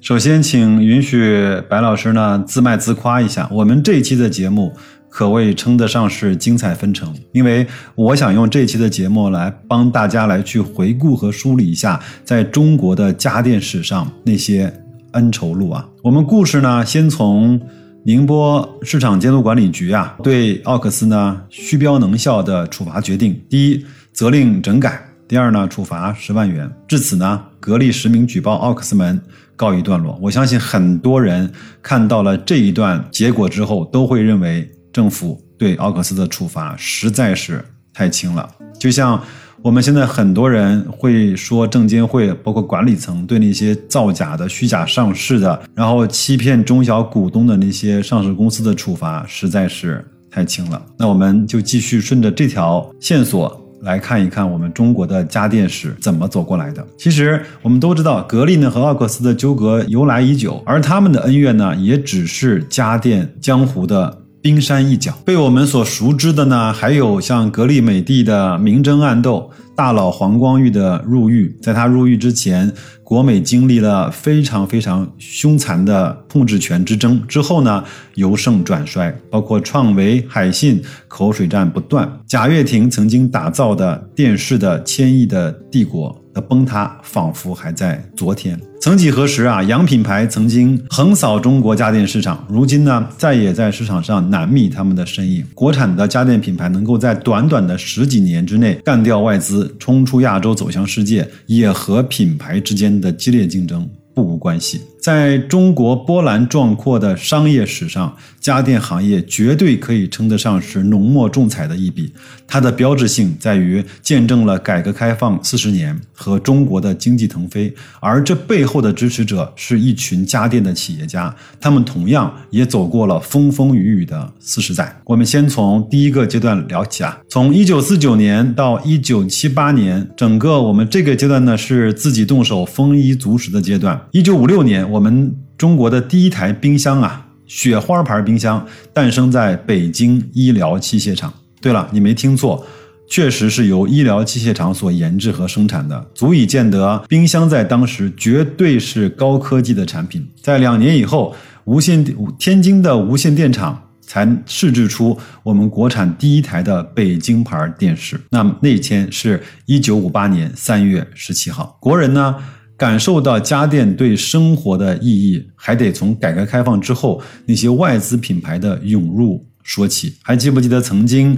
[0.00, 4.72] 首先，请允许白老师呢自卖自夸一下，我们这一期的节目。
[5.10, 14.72] 可谓称得上是精彩纷呈，因为我想用这期的节目来帮大家来去回顾和梳理一下，在中国的家电史上那些
[15.12, 15.88] 恩仇录啊。
[16.04, 17.58] 我们故事呢，先从
[18.04, 24.90] 宁波市场监督管理局啊对奥克斯呢虚标能效的处罚决定：第一，责令整改；
[25.26, 26.70] 第二呢，处罚十万元。
[26.86, 29.20] 至此呢，格力实名举报奥克斯门
[29.58, 30.18] 告一段落。
[30.22, 34.66] 我相信很多人看到了这一段结果之后，都会认为。
[34.90, 38.48] 政府对奥克斯的处罚实在是太轻了，
[38.80, 39.22] 就像
[39.62, 50.82] 我们现在很多人会说，证监会包括管理层对那些造假的、虚假上市的，然后欺骗中小股东的那些上市公司的处罚实在是太轻了。
[50.98, 56.86] 那我们就继续顺着这条线索来看一看我们中国的家电史怎么走过来的。
[56.96, 64.18] 其实我们都知道，格力呢和奥克斯的纠葛由来已久，而他们的恩怨呢，也只是家电江湖的。
[64.40, 71.56] 冰山一角，被我们所熟知的呢，还有像格力、美的的明争暗斗，大佬黄光裕的入狱。
[71.62, 72.72] 在他入狱之前，
[73.04, 77.84] 国美经历了非常非常凶残的控制权之争，之后呢，
[78.16, 82.10] 由盛转衰，包括创维、海信口水战不断。
[82.26, 86.40] 贾跃亭曾经打造的电视的千亿的帝国的。
[86.40, 88.58] 崩塌仿佛还在昨天。
[88.80, 95.44] 曾几何时啊，洋品牌曾经横扫中国家电市场，如今呢，再也在市场上难觅他们的身影。
[95.52, 103.88] 国产的家电品牌能够在短短的十几年之内干掉外资，冲出亚洲，走向世界，也和品牌之间的激烈竞争。
[104.18, 104.80] 不无关系。
[105.00, 112.12] 在中国波澜壮阔的商业史上，家电行业绝对可以称得上是浓墨重彩的一笔。
[112.48, 124.94] 它的标志性在于见证了改革开放四十年和中国的经济腾飞，而这背后的支持者是一群家电的企业家，他们同样也走过了风风雨雨的四十载。
[125.04, 133.98] 我们先从第一个阶段聊起啊，从一九四九年到一九七八年，整个我们这个阶段呢是自己动手丰衣足食的阶段。
[134.10, 141.32] 一九五六年，我们中国的第一台冰箱啊，雪花牌冰箱诞生在北京医疗器械厂。
[141.60, 142.64] 对了，你没听错，
[143.10, 150.26] 确实是由医疗器械厂所研制和生产的，足以见得冰箱在当时绝对是高科技的产品。
[150.40, 152.02] 在两年以后，无线
[152.38, 158.18] 天津的无线电厂才试制出我们国产第一台的北京牌电视。
[158.30, 162.34] 那么那天是一九五八年三月十七号，国人呢？
[162.78, 170.14] 感受到家电对生活的意义，还得从改革开放之后那些外资品牌的涌入说起。
[170.22, 171.36] 还记不记得曾经，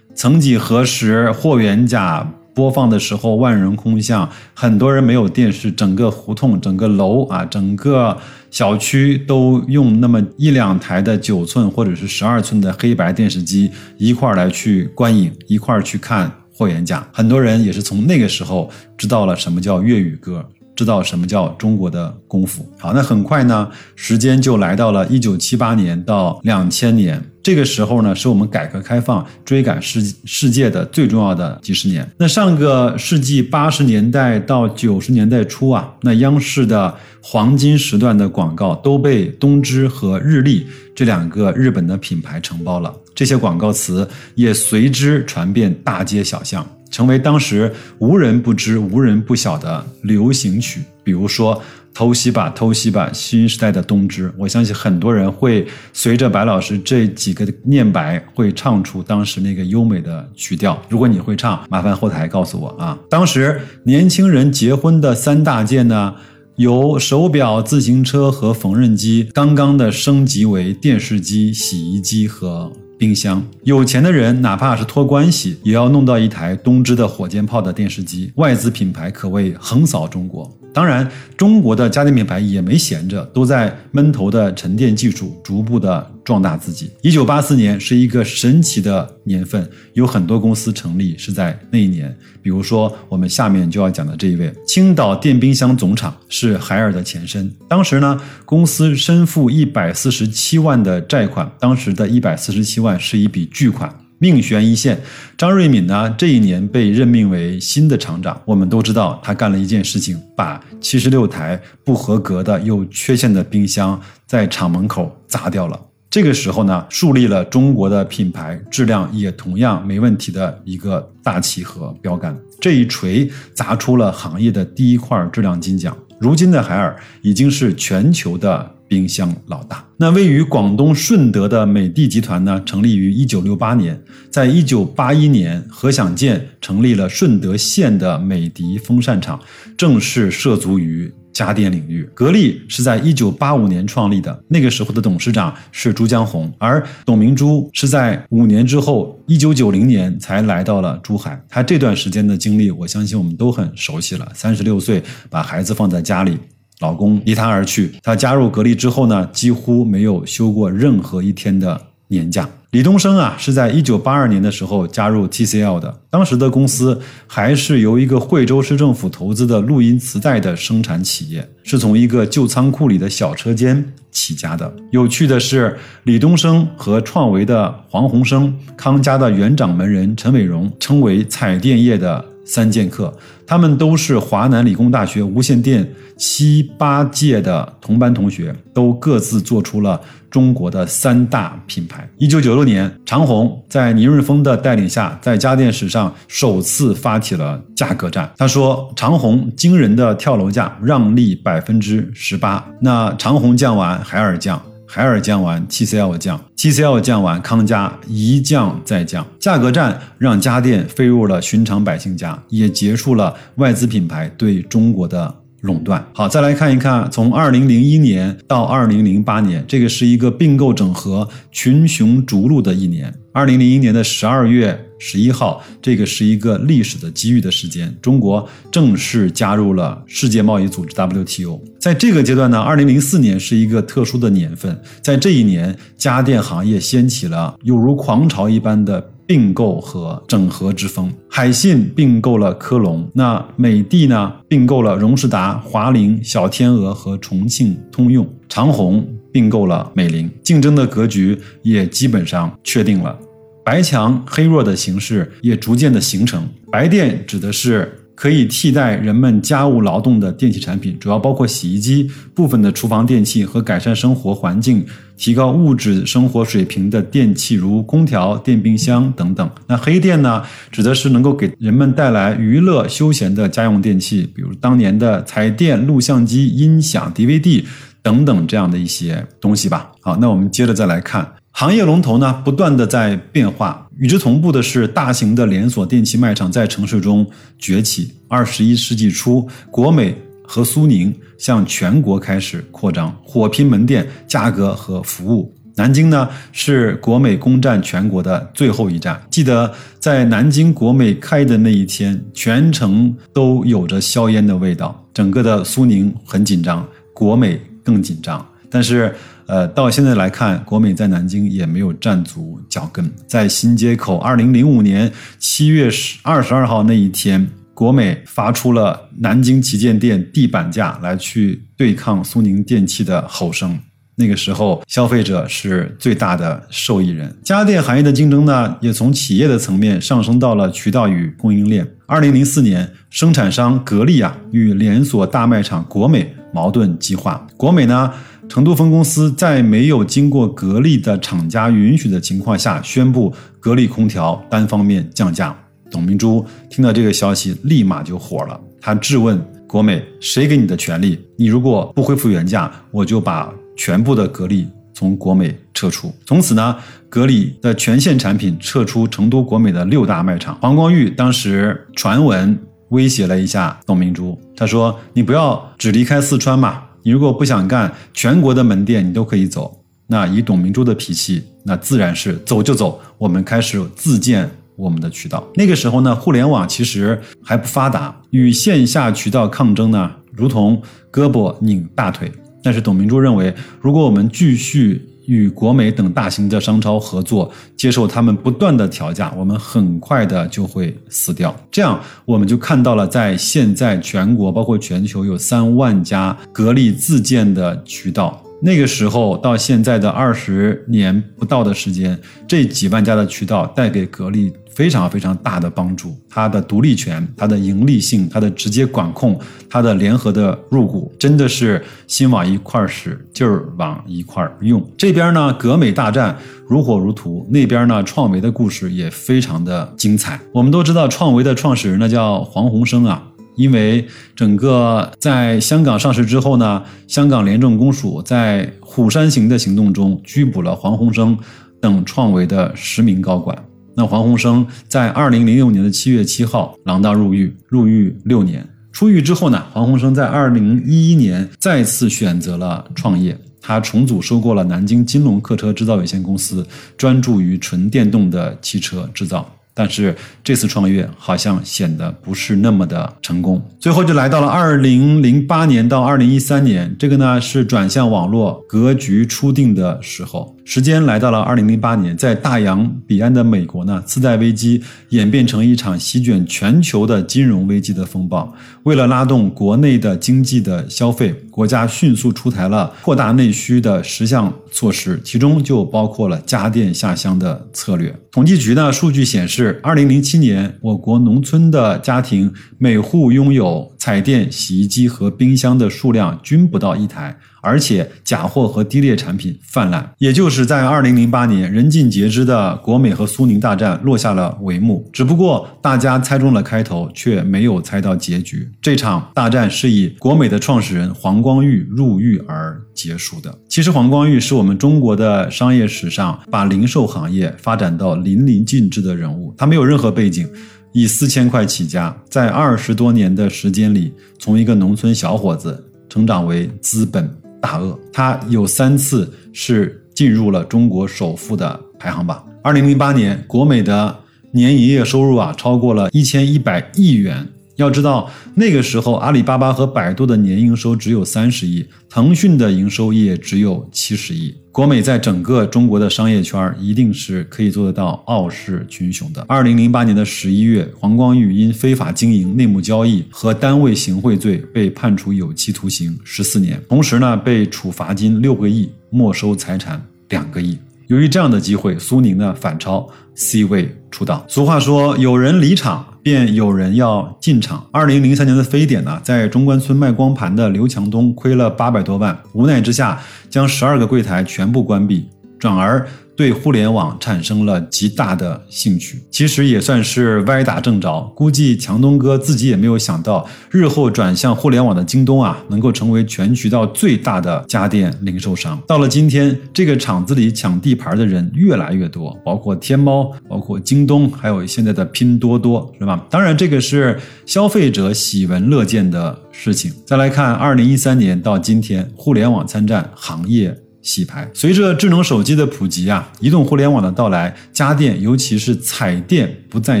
[0.16, 8.18] 曾几何时，霍元甲播放的时候万人空巷，很多人没有电视，整个胡同、整个楼啊、整个
[8.50, 17.06] 小区都用那么一两台的九寸或者是十二寸的黑白电视机一块来去观影，一块去看霍元甲。
[17.12, 18.68] 很多人也是从那个时候
[18.98, 20.44] 知道了什么叫粤语歌。
[20.76, 22.64] 知道什么叫中国的功夫？
[22.78, 32.06] 好，那很快呢，时间就来到了一九七八年到两千年，这个时候呢，是我们改革开放追赶世世界的最重要的几十年。
[32.18, 46.66] 那上个世纪八十年代到九十年代初啊，那央视的黄金时段的广告都被东芝和日立这两个日本的品牌承包了，这些广告词也随之传遍大街小巷。
[46.96, 51.54] 成为当时无人不知、无人不晓的流行曲，比如说
[51.92, 54.32] 《偷袭吧，偷袭吧》，新时代的东芝。
[54.38, 60.82] 我相信很多人会随着白老师这几个念白，会唱出当时那个优美的曲调。
[60.88, 62.98] 如果你会唱，麻烦后台告诉我啊。
[63.10, 66.14] 当时年轻人结婚的三大件呢，
[66.56, 72.72] 有手表、自行车和缝纫机，刚刚的升级为电视机、洗衣机和。
[72.98, 78.32] 冰箱，有钱的人哪怕是托关系，也要弄到一台东芝的火箭炮的电视机。
[78.36, 80.50] 外资品牌可谓横扫中国。
[80.76, 86.90] 当然，中国的家电品牌也没闲着，都在闷头的沉淀技术，逐步的壮大自己。
[87.00, 92.14] 一九八四年是一个神奇的年份，有很多公司成立是在那一年。
[92.42, 97.50] 比如说，我们下面就要讲的这一位，青岛电冰箱总厂是海尔的前身。
[97.66, 103.90] 当时呢，公司身负一百四十七万的债款，当时的一百四十七万是一笔巨款。
[104.18, 105.00] 命悬一线。
[105.36, 108.40] 张瑞敏呢，这一年被任命为新的厂长。
[108.44, 115.80] 我们都知道，他干了一件事情，把七十六台不合格的、有缺陷的冰箱在厂门口砸掉了。
[116.08, 122.34] 这个时候呢，树立了中国的品牌质量也同样没问题的一个大旗和标杆。
[122.60, 125.96] 这一锤砸出了行业的第一块质量金奖。
[126.18, 128.75] 如今的海尔已经是全球的。
[128.88, 129.84] 冰箱老大。
[129.96, 133.98] 那位于广东顺德的美的集团呢，成立于一九六八年，
[134.30, 139.40] 在一九八一年，何享健成立了顺德县的美的风扇厂，
[139.76, 142.08] 正式涉足于家电领域。
[142.14, 151.42] 格力是在一九八五年创立的，那个时候的董事长是朱江洪，而董明珠是在五年之后，一九九零年才来到了珠海。
[151.48, 154.30] 她这段时间的经历，我相信我们都很熟悉了。
[154.34, 156.38] 三十六岁，把孩子放在家里。
[156.80, 162.48] 老公离她而去，她加入格力之后呢，几乎没有休过任何一天的年假。
[162.72, 174.70] 李东生啊，是在一九八二年的时候加入 TCL 的，当时的公司还是由一个惠州市政府投资的录音磁带的生产企业，是从一个旧仓库里的小车间起家的。
[174.90, 182.22] 有趣的是，李东生和创维的黄鸿生、康佳的原掌门人陈伟荣称为彩电业的。
[182.46, 183.12] 三剑客，
[183.46, 190.00] 他们都是华南理工大学无线电七八届的同班同学，都各自做出了
[190.30, 192.08] 中国的三大品牌。
[192.16, 198.30] 一九九六年，长虹在倪润峰的带领下，在家电史上首次发起了价格战。
[198.38, 202.64] 他说：“长虹惊人的跳楼价，让利百分之十八。
[202.80, 215.34] 那长虹降完，海尔降。”海尔降完，TCL 降，TCL 降完，康佳一降再降，价格战让家电飞入了寻常百姓家，也结束了外资品牌对中国的
[215.66, 216.02] 垄断。
[216.14, 223.12] 好，再来看一看，从二零零一年到二零零八年，这个是一个并购整合群雄逐鹿的一年。
[223.32, 224.82] 二零零一年的十二月。
[224.98, 231.60] 十一号，这个是一个历史的机遇的时间，中国正式加入了世界贸易组织 WTO。
[231.78, 241.12] 在这个阶段呢，二零零四年是一个特殊的年份，在这一年，家电行业掀起了犹如狂潮一般的并购和整合之风。
[241.28, 253.18] 海信并购了科龙，那美的呢并购了荣事达、华凌、小天鹅和重庆通用，长虹并购了美菱，竞争的格局也基本上确定了。
[253.64, 256.48] 白强黑弱的形势也逐渐的形成。
[256.70, 264.84] 白电指的是可以替代人们家务劳动的电器产品，主要包括洗衣机、部分的厨房电器和改善生活环境、
[265.18, 269.48] 提高物质生活水平的电器，如空调、电冰箱等等。
[269.66, 270.42] 那黑电呢，
[270.72, 277.62] 指的是能够给人们带来娱乐休闲的家用电器，比如当年的彩电、录像机、音响、DVD
[278.02, 279.92] 等等这样的一些东西吧。
[280.00, 281.30] 好，那我们接着再来看。
[281.50, 283.85] 行业龙头呢，不断的在变化。
[283.98, 287.26] 与之同步的是，大型的连锁电器卖场在城市中
[287.58, 288.12] 崛起。
[288.28, 295.50] 二十一世纪初，国美和苏宁向全国开始扩张，火拼门店价格和服务。
[295.76, 299.18] 南京呢，是国美攻占全国的最后一站。
[299.30, 305.02] 记得在南京国美开的那一天，全城都有着硝烟的味道。
[305.14, 308.46] 整个的苏宁很紧张，国美更紧张。
[308.70, 309.14] 但是。
[309.46, 313.08] 呃，到现在来看，国美在南京也没有站足脚跟。
[313.28, 323.78] 在新街口，二零零五年七月十二十二号那一天，国美发出了南京旗舰店地板价来去对抗苏宁电器的吼声。
[324.16, 327.32] 那个时候，消费者是最大的受益人。
[327.44, 331.86] 家电行业的竞争呢，也从企业的层面上升到了渠道与供应链。
[332.06, 338.12] 二零零四年，生产商格力啊与连锁大卖场国美矛盾激化，国美呢。
[338.48, 345.56] 成都分公司在没有经过格力的厂家允许的情况下，宣布格力空调单方面降价。
[345.90, 351.18] 董明珠听到这个消息，立马就火了，她质问国美：“谁给你的权利？
[351.36, 356.76] 你如果不恢复原价，我就把全部的格力从国美撤出。”从此呢，
[357.08, 360.58] 格力的全线产品撤出成都国美的六大卖场。
[360.60, 369.80] 黄光裕当时传闻威胁了一下董明珠，他说：“你不要只离开四川嘛。”你如果不想干，全国的门店你都可以走。
[370.08, 373.00] 那以董明珠的脾气，那自然是走就走。
[373.16, 375.46] 我们开始自建我们的渠道。
[375.54, 380.82] 那个时候呢，互联网其实还不发达，与线下渠道抗争呢，如同
[381.12, 382.28] 胳膊拧大腿。
[382.60, 385.00] 但是董明珠认为，如果我们继续。
[385.26, 391.54] 与国美等大型的商超合作，接受他们不断的调价，我们很快的就会死掉。
[391.70, 406.16] 这样，我们就看到了，在现在全国包括全球有三万家格力自建的渠道，那个时候到现在的二十年不到的时间，这几万家的渠道带给格力非常非常大的帮助。
[406.28, 414.82] 它的独立权、它的盈利性、它的直接管控、它的联合的入股，真的是心往一块儿使，劲儿往一块儿用。
[414.96, 416.36] 这边呢，格美大战
[416.66, 420.40] 如火如荼；那边呢，创维的故事也非常的精彩。
[420.52, 423.22] 我们都知道，创维的创始人呢叫黄鸿升啊。
[423.56, 431.36] 因为整个在香港上市之后呢，香港廉政公署在虎山行的行动中拘捕了黄鸿升
[431.80, 433.56] 等创维的十名高管。
[433.96, 438.66] 那黄鸿升在二零零六年的七月七号锒铛入狱，入狱六年。
[438.92, 449.50] 出狱之后呢，黄鸿升在二零一一年再次选择了创业，他重组收购了南京金龙客车制造有限公司，专注于纯电动的汽车制造。
[449.78, 460.56] 但是这次创业好像显得不是那么的成功，最后就来到了二零零八年到二零一三年，这个呢是转向网络格局初定的时候。
[460.64, 468.52] 时间来到了二零零八年，在大洋彼岸的美国呢，次贷危机演变成一场席卷全球的金融危机的风暴。
[468.82, 478.14] 为了拉动国内的经济的消费，国家迅速出台了扩大内需的十项措施，其中就包括了家电下乡的策略。
[478.30, 487.36] 统计局呢数据显示，二零零七年我国农村的家庭每户拥有彩电、洗衣机和冰箱的数量均不到一台。
[487.60, 495.10] 而且假货和低劣产品泛滥，也就是在二零零八年，人尽皆知的国美和苏宁大战落下了帷幕。
[495.12, 498.70] 只不过大家猜中了开头，却没有猜到结局。
[498.80, 503.52] 这场大战是以国美的创始人黄光裕入狱而结束的。
[503.68, 509.52] 其实黄光裕是我们中国的商业史上把零售行业发展到淋漓尽致的人物。
[509.58, 510.48] 他没有任何背景，
[510.92, 517.28] 以四千块起家，在二十多年的时间里，从一个农村小伙子成长为资本。
[517.60, 522.46] 大鳄，他有三次是进入了中国首富的排行榜。
[522.62, 524.16] 二零零八年，国美的
[524.52, 527.46] 年营业收入啊超过了一千一百亿元。
[527.76, 534.54] 要知道，那个时候阿里巴巴和百度的年营收只有三十亿，腾讯的营收也只有七十亿。
[534.72, 539.42] 国美在整个中国的商业圈一定是可以做得到傲视群雄的。
[539.48, 550.78] 二零零八年的十一月，黄光裕因非法经营内幕交易和单位行贿罪被判处有期徒刑十四年，同时呢被处罚金六个亿，没收财产两个亿。
[551.06, 554.44] 由于这样的机会，苏宁呢反超 C 位出道。
[554.48, 556.06] 俗话说，有人离场。
[556.26, 557.86] 便有人要进场。
[557.92, 563.16] 二零零三年的非典呢，在中关村卖光盘的刘强东亏了八百多万，无奈之下
[563.48, 566.04] 将十二个柜台全部关闭，转而。
[566.36, 571.20] 对互联网产生了极大的兴趣，其实也算是歪打正着。
[571.34, 578.78] 估计强东哥自己也没有想到，日后转向互联网的京东啊，能够成为全渠道最大的家电零售商。
[578.86, 586.26] 到了今天，这个厂子里抢地盘的人越来越多，包括天猫、包括京东，还有现在的拼多多，是吧？
[586.30, 589.90] 当然，这个是消费者喜闻乐见的事情。
[590.04, 593.74] 再来看，二零一三年到今天，互联网参战行业。
[594.06, 600.00] 洗牌，随着智能手机的普及啊，移动互联网的到来，家电尤其是彩电不再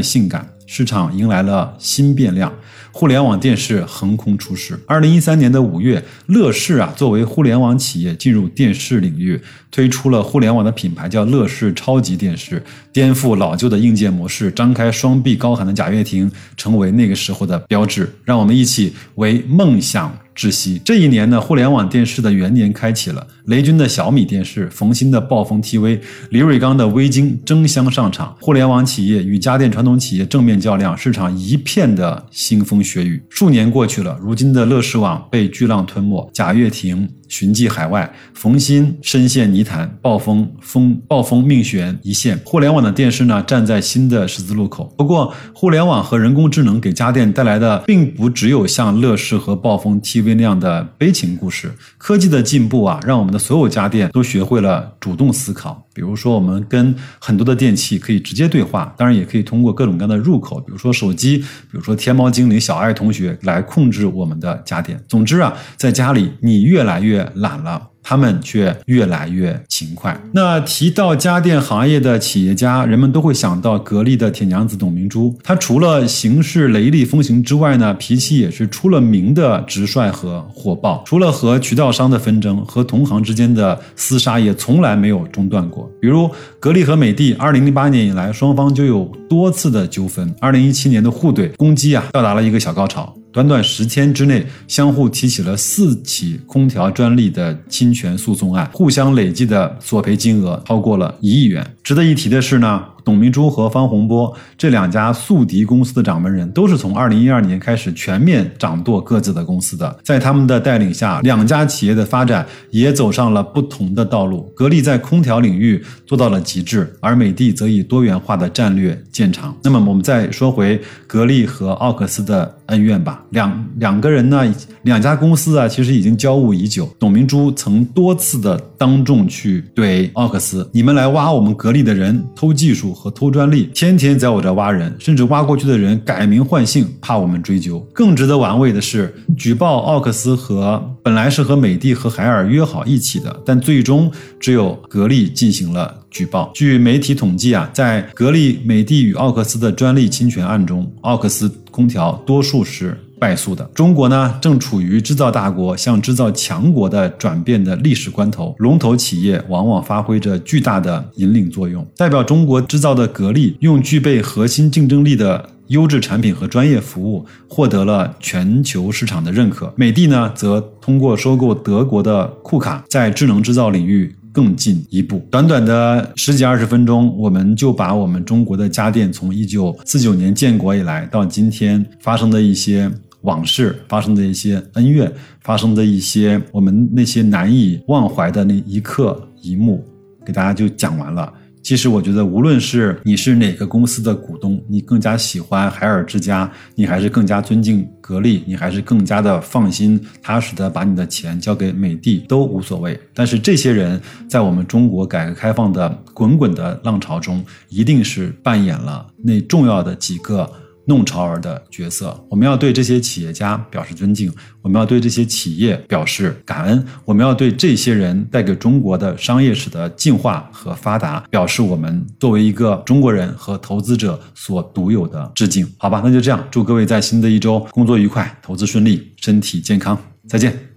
[0.00, 2.52] 性感，市场迎来了新变量。
[2.92, 4.78] 互联网电视横空出世。
[4.86, 9.38] 二零一三年的五月，乐视啊作为互联网企业进入电视领域，
[9.72, 18.10] 推出了互联网的品牌，叫乐视超级电视，颠覆老旧的硬件模式，张开双臂高喊的贾跃亭，成为那个时候的标志。
[18.24, 20.16] 让我们一起为梦想。
[20.36, 20.80] 窒息。
[20.84, 23.26] 这一年呢，互联网电视的元年开启了。
[23.46, 25.98] 雷军的小米电视，冯鑫的暴风 TV，
[26.30, 28.36] 李瑞刚的微鲸争相上场。
[28.40, 33.22] 互联网企业与家电传统企业正面较量，市场一片的腥风血雨。
[33.30, 37.08] 数年过去了，如今的乐视网被巨浪吞没，贾跃亭。
[37.28, 42.38] 寻迹海外，冯鑫深陷泥潭，暴风风暴风命悬一线。
[42.44, 44.92] 互联网的电视呢，站在新的十字路口。
[44.96, 51.72] 不过，互联网和人工智能给家电带来的，并不只有像乐视和暴风 TV 那样的悲情故事。
[51.98, 55.82] 科技的进步啊，让我们的所有家电都学会了主动思考。
[55.92, 65.02] 比如说，我们跟很多的电器可以直接对话，当然也可以通过各种各样的入口，比如说手机，比如说天猫精灵小爱同学来控制我们的家电。
[65.08, 67.88] 总之啊，在家里你越来越越懒了。
[68.08, 70.16] 他们却越来越勤快。
[70.32, 75.36] 那提到家电行业的企业家，人们都会想到格力的铁娘子董明珠。
[75.42, 81.02] 她除了行事雷厉风行之外呢，脾气也是出了名的直率和火爆。
[81.04, 85.90] 除了和渠道商的纷争，和同行之间的厮杀也从来没有中断过。
[86.00, 86.30] 比如
[86.60, 90.32] 格力和美的，二零零八年以来，双方就有多次的纠纷。
[90.40, 93.12] 二零一七年的互怼攻击啊，到达了一个小高潮。
[93.36, 101.76] 短短十天之内，相互提起了四起空调专利的侵权诉讼案，互相累计的索赔金额超过了一亿元。
[101.82, 102.82] 值得一提的是呢。
[103.06, 109.96] 董明珠和方洪波这两家宿敌公司的掌门人，都是从二零一二年开始全面掌舵各自的公司的。
[110.02, 114.52] 在他们的带领下，两家企业的发展也走上了不同的道路。
[114.56, 119.56] 格力在空调领域做到了极致，而美的则以多元化的战略见长。
[119.62, 123.24] 那么，我们再说回格力和奥克斯的恩怨吧。
[123.30, 126.88] 两两个人呢，两家公司啊，其实已经交恶已久。
[126.98, 137.78] 董明珠曾多次的当众去怼奥克斯：“你们来挖我们格力的人，偷技术。”和偷专利，天天在我这挖人，甚至挖过去的人改名换姓，怕我们追究。
[137.92, 144.10] 更值得玩味的是，举报奥克斯和本来是和美的和海尔约好一起的，但最终
[144.40, 146.50] 只有格力进行了举报。
[146.54, 152.98] 据媒体统计啊，在格力、美的与奥克斯的专利侵权案中，奥克斯空调多数是。
[153.18, 158.54] 败诉的中国呢，正处于制造大国向制造强国的转变的历史关头。
[158.58, 161.86] 龙头企业往往发挥着巨大的引领作用。
[161.96, 169.72] 代表中国制造的格力，用具备核心竞争力的优质产品和专业服务，获得了全球市场的认可。
[169.76, 175.26] 美的呢，则通过收购德国的库卡，在智能制造领域更进一步。
[175.30, 182.90] 短短的十几二十分钟，我们就把我们中国的家电从一九四九年建国以来到今天发生的一些。
[183.26, 189.84] 往事发生的一些恩怨，发生的一些我们那些难以忘怀的那一刻一幕，
[190.24, 191.32] 给大家就讲完了。
[191.60, 202.96] 其实我觉得，无论是你是哪个公司的股东，你更加喜欢海尔之家，你还是更加尊敬格力，你还是更加的放心踏实的把你的钱交给美的，都无所谓。
[203.12, 210.48] 但是这些人在我们中国改革开放的滚滚的浪潮中，一定是扮演了那重要的几个。
[210.86, 225.68] 弄潮儿的角色，我们要对这些企业家表示尊敬，我们要对这些企业表示感恩，我们要对这些人带给中国的商业史的进化和发达表示我们作为一个中国人和投资者所独有的致敬。
[225.76, 230.75] 好吧，那就这样，祝各位在新的一周工作愉快，投资顺利，身体健康，再见。